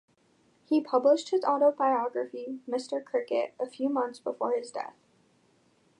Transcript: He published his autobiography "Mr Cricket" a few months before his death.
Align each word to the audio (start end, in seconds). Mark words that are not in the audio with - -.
He 0.65 0.81
published 0.81 1.29
his 1.29 1.43
autobiography 1.43 2.61
"Mr 2.67 3.05
Cricket" 3.05 3.53
a 3.59 3.67
few 3.67 3.87
months 3.87 4.17
before 4.19 4.53
his 4.57 4.71
death. 4.71 4.95